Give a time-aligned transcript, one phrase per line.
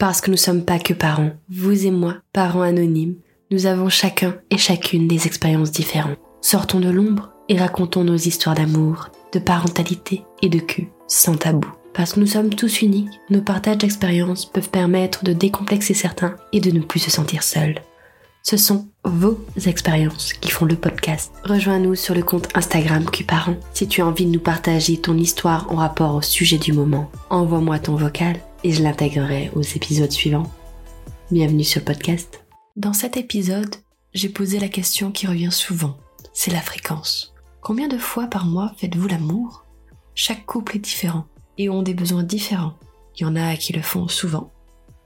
[0.00, 3.16] Parce que nous sommes pas que parents, vous et moi, parents anonymes,
[3.50, 6.16] nous avons chacun et chacune des expériences différentes.
[6.40, 11.68] Sortons de l'ombre et racontons nos histoires d'amour, de parentalité et de cul, sans tabou.
[11.92, 16.60] Parce que nous sommes tous uniques, nos partages d'expériences peuvent permettre de décomplexer certains et
[16.60, 17.82] de ne plus se sentir seuls.
[18.42, 21.30] Ce sont vos expériences qui font le podcast.
[21.44, 25.70] Rejoins-nous sur le compte Instagram Cuparent si tu as envie de nous partager ton histoire
[25.70, 27.10] en rapport au sujet du moment.
[27.28, 30.50] Envoie-moi ton vocal et je l'intégrerai aux épisodes suivants.
[31.30, 32.44] Bienvenue sur le podcast.
[32.76, 33.74] Dans cet épisode,
[34.14, 35.96] j'ai posé la question qui revient souvent.
[36.32, 37.34] C'est la fréquence.
[37.60, 39.64] Combien de fois par mois faites-vous l'amour?
[40.14, 41.26] Chaque couple est différent
[41.58, 42.74] et ont des besoins différents.
[43.16, 44.50] Il y en a qui le font souvent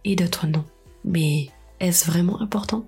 [0.04, 0.64] et d'autres non.
[1.04, 1.48] Mais
[1.80, 2.86] est-ce vraiment important?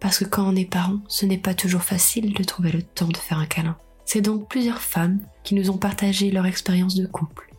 [0.00, 3.08] Parce que quand on est parent, ce n'est pas toujours facile de trouver le temps
[3.08, 3.76] de faire un câlin.
[4.04, 7.55] C'est donc plusieurs femmes qui nous ont partagé leur expérience de couple.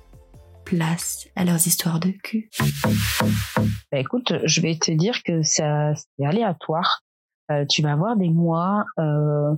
[0.67, 2.49] Place à leurs histoires de cul.
[3.91, 7.03] Bah écoute, je vais te dire que ça c'est aléatoire.
[7.51, 9.55] Euh, tu vas avoir des mois euh,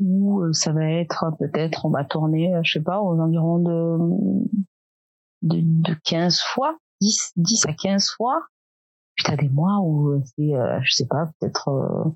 [0.00, 4.48] où euh, ça va être peut-être on va tourner, je sais pas, aux environs de
[5.42, 8.42] de, de 15 fois, 10, 10 à 15 fois.
[9.14, 12.10] Puis t'as des mois où c'est, euh, je sais pas, peut-être euh,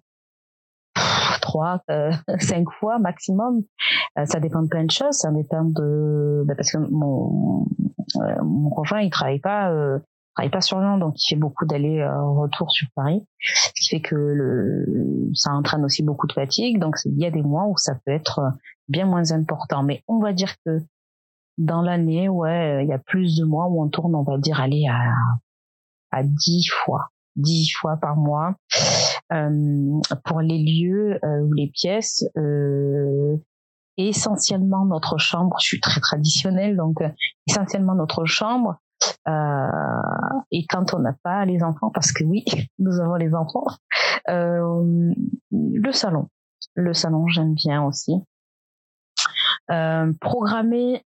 [1.43, 3.63] 3, euh, 5 fois maximum.
[4.19, 5.17] Euh, ça dépend de plein de choses.
[5.17, 6.43] Ça dépend de...
[6.47, 7.86] Bah parce que mon, euh,
[8.43, 9.71] mon conjoint, il travaille pas...
[9.71, 9.99] Euh,
[10.35, 14.15] travaille pas sur Lyon, donc il fait beaucoup d'aller-retour sur Paris, ce qui fait que
[14.15, 16.79] le, ça entraîne aussi beaucoup de fatigue.
[16.79, 18.43] Donc il y a des mois où ça peut être
[18.87, 20.81] bien moins important, mais on va dire que
[21.57, 24.61] dans l'année, ouais, il y a plus de mois où on tourne, on va dire,
[24.61, 25.15] aller à,
[26.11, 28.57] à 10 fois, 10 fois par mois.
[29.33, 32.86] Euh, pour les lieux euh, ou les pièces, euh,
[33.97, 37.09] essentiellement notre chambre, je suis très traditionnelle, donc euh,
[37.47, 38.77] essentiellement notre chambre.
[39.29, 39.69] Euh,
[40.51, 42.45] et quand on n'a pas les enfants, parce que oui,
[42.79, 43.65] nous avons les enfants,
[44.29, 46.29] le salon.
[46.75, 48.13] Le salon, j'aime bien aussi.
[49.71, 51.05] Euh, programmer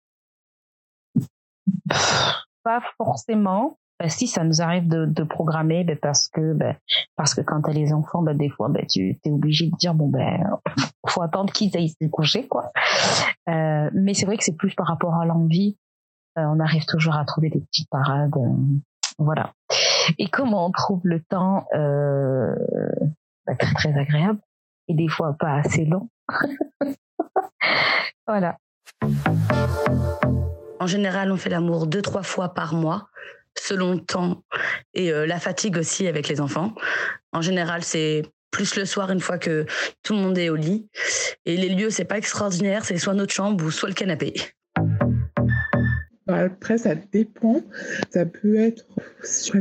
[2.62, 3.78] pas forcément.
[3.98, 6.76] Ben, si ça nous arrive de, de programmer, ben, parce que ben,
[7.16, 9.94] parce que quand t'as les enfants, ben, des fois, ben, tu es obligé de dire
[9.94, 10.58] bon ben
[11.08, 12.72] faut attendre qu'ils aillent se coucher quoi.
[13.48, 15.78] Euh, mais c'est vrai que c'est plus par rapport à l'envie.
[16.38, 18.78] Euh, on arrive toujours à trouver des petites parades, euh,
[19.18, 19.54] voilà.
[20.18, 22.54] Et comment on trouve le temps euh,
[23.46, 24.40] ben, très très agréable
[24.88, 26.10] et des fois pas assez long?
[28.26, 28.58] voilà.
[30.78, 33.08] En général, on fait l'amour deux, trois fois par mois,
[33.58, 34.44] selon le temps
[34.94, 36.74] et euh, la fatigue aussi avec les enfants.
[37.32, 39.66] En général, c'est plus le soir une fois que
[40.02, 40.88] tout le monde est au lit.
[41.44, 44.34] Et les lieux, c'est pas extraordinaire, c'est soit notre chambre ou soit le canapé.
[46.28, 47.62] Après, ça dépend.
[48.10, 48.86] Ça peut être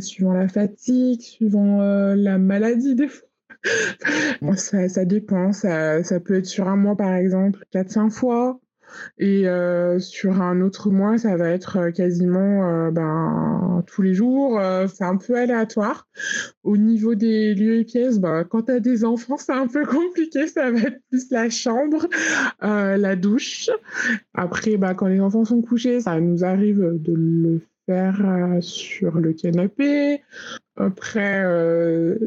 [0.01, 3.28] suivant la fatigue, suivant euh, la maladie des fois.
[4.57, 5.51] Ça, ça dépend.
[5.51, 8.59] Ça, ça peut être sur un mois, par exemple, 4-5 fois.
[9.18, 14.13] Et euh, sur un autre mois, ça va être euh, quasiment euh, ben, tous les
[14.13, 14.59] jours.
[14.94, 16.07] C'est un peu aléatoire.
[16.63, 19.85] Au niveau des lieux et pièces, ben, quand tu as des enfants, c'est un peu
[19.85, 20.47] compliqué.
[20.47, 22.07] Ça va être plus la chambre,
[22.62, 23.69] la douche.
[24.34, 29.34] Après, ben, quand les enfants sont couchés, ça nous arrive de le euh, sur le
[29.34, 30.23] canapé.
[30.75, 32.18] Après, euh,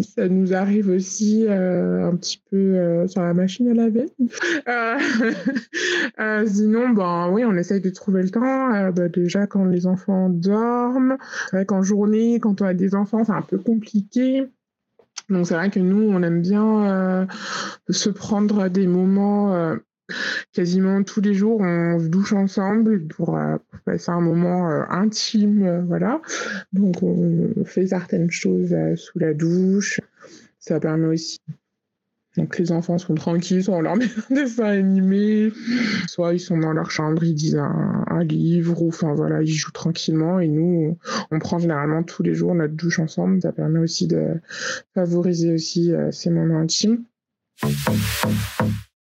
[0.00, 4.06] ça nous arrive aussi euh, un petit peu sur la machine à laver.
[6.48, 8.90] Sinon, ben oui, on essaye de trouver le temps.
[8.90, 11.16] Ben, déjà quand les enfants dorment,
[11.50, 14.48] c'est vrai qu'en journée, quand on a des enfants, c'est un peu compliqué.
[15.28, 17.28] Donc c'est vrai que nous, on aime bien
[17.88, 19.76] se prendre des moments
[20.52, 25.62] quasiment tous les jours, on se douche ensemble pour, euh, passer un moment euh, intime,
[25.64, 26.20] euh, voilà.
[26.72, 30.00] Donc on fait certaines choses sous la douche.
[30.58, 31.40] Ça permet aussi
[32.38, 35.52] donc les enfants sont tranquilles, soit on leur met un dessin animé,
[36.08, 39.72] soit ils sont dans leur chambre, ils disent un, livre, ou enfin voilà, ils jouent
[39.72, 40.40] tranquillement.
[40.40, 40.96] Et nous,
[41.30, 43.42] on, prend généralement tous les jours notre douche ensemble.
[43.42, 44.40] Ça permet aussi de
[44.94, 47.04] favoriser aussi ces moments intimes.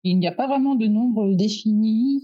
[0.09, 2.23] Il n'y a pas vraiment de nombre défini.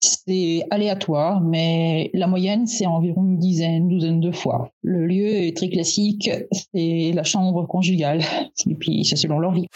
[0.00, 4.72] C'est aléatoire, mais la moyenne, c'est environ une dizaine, douzaine de fois.
[4.82, 8.22] Le lieu est très classique, c'est la chambre conjugale.
[8.66, 9.66] Et puis, c'est selon leur vie.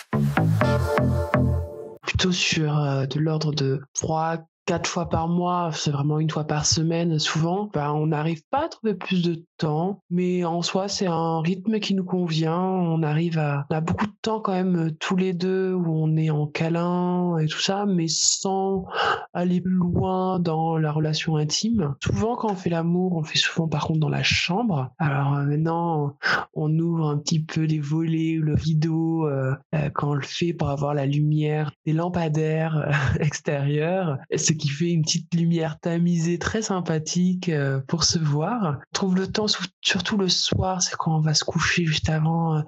[2.00, 6.44] Plutôt sur euh, de l'ordre de 3, quatre fois par mois, c'est vraiment une fois
[6.44, 10.88] par semaine souvent, ben, on n'arrive pas à trouver plus de temps, mais en soi
[10.88, 12.58] c'est un rythme qui nous convient.
[12.58, 15.86] On arrive à, on a beaucoup de temps quand même euh, tous les deux où
[15.88, 18.86] on est en câlin et tout ça, mais sans
[19.32, 21.94] aller loin dans la relation intime.
[22.02, 24.90] Souvent quand on fait l'amour, on le fait souvent par contre dans la chambre.
[24.98, 26.16] Alors euh, maintenant
[26.54, 29.54] on ouvre un petit peu les volets ou le rideau euh,
[29.94, 32.88] quand on le fait pour avoir la lumière des lampadaires
[33.20, 34.18] extérieurs,
[34.56, 37.50] qui fait une petite lumière tamisée très sympathique
[37.88, 38.78] pour se voir.
[38.80, 39.46] On trouve le temps
[39.80, 42.62] surtout le soir, c'est quand on va se coucher juste avant euh,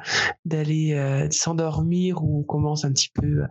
[0.44, 3.44] d'aller euh, s'endormir ou on commence un petit peu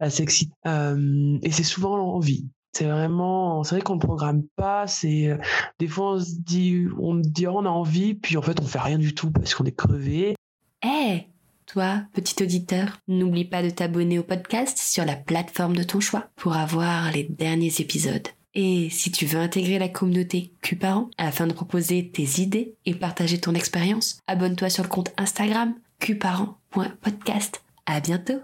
[0.00, 0.52] à s'exciter.
[0.66, 2.48] Euh, et c'est souvent l'envie.
[2.72, 4.86] C'est vraiment, c'est vrai qu'on ne programme pas.
[4.86, 5.38] C'est
[5.78, 8.80] des fois on se dit, on dit on a envie, puis en fait on fait
[8.80, 10.34] rien du tout parce qu'on est crevé.
[10.82, 11.26] Eh,
[11.72, 16.28] toi, petit auditeur, n'oublie pas de t'abonner au podcast sur la plateforme de ton choix
[16.36, 18.28] pour avoir les derniers épisodes.
[18.54, 23.40] Et si tu veux intégrer la communauté Q-Parents afin de proposer tes idées et partager
[23.40, 27.62] ton expérience, abonne-toi sur le compte Instagram qparents.podcast.
[27.86, 28.42] À bientôt!